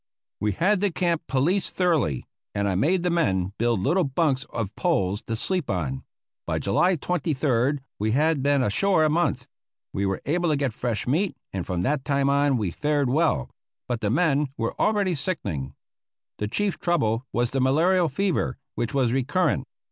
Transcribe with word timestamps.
We 0.39 0.53
had 0.53 0.79
the 0.81 0.89
camp 0.91 1.21
policed 1.27 1.75
thoroughly, 1.75 2.25
and 2.55 2.67
I 2.67 2.73
made 2.73 3.03
the 3.03 3.11
men 3.11 3.53
build 3.59 3.81
little 3.81 4.03
bunks 4.03 4.45
of 4.45 4.75
poles 4.75 5.21
to 5.27 5.35
sleep 5.35 5.69
on. 5.69 6.03
By 6.47 6.57
July 6.57 6.95
23rd, 6.95 7.69
when 7.69 7.81
we 7.99 8.09
had 8.13 8.41
been 8.41 8.63
ashore 8.63 9.03
a 9.03 9.11
month, 9.11 9.45
we 9.93 10.07
were 10.07 10.23
able 10.25 10.49
to 10.49 10.55
get 10.55 10.73
fresh 10.73 11.05
meat, 11.05 11.37
and 11.53 11.67
from 11.67 11.83
that 11.83 12.03
time 12.03 12.31
on 12.31 12.57
we 12.57 12.71
fared 12.71 13.11
well; 13.11 13.51
but 13.87 14.01
the 14.01 14.09
men 14.09 14.47
were 14.57 14.73
already 14.81 15.13
sickening. 15.13 15.75
The 16.39 16.47
chief 16.47 16.79
trouble 16.79 17.27
was 17.31 17.51
the 17.51 17.61
malarial 17.61 18.09
fever, 18.09 18.57
which 18.73 18.95
was 18.95 19.13
recurrent. 19.13 19.65